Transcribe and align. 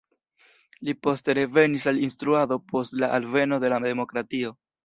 Li 0.87 0.95
poste 1.07 1.35
revenis 1.39 1.85
al 1.93 2.01
instruado 2.09 2.59
post 2.73 2.99
la 3.05 3.13
alveno 3.19 3.63
de 3.67 3.73
la 3.75 3.81
demokratio. 3.89 4.57